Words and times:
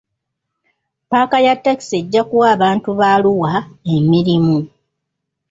Paaka 1.09 1.37
ya 1.45 1.53
takisi 1.63 1.95
ejja 2.01 2.21
kuwa 2.29 2.45
abantu 2.55 2.89
ba 2.99 3.07
Arua 3.15 3.51
emirimu. 3.95 4.57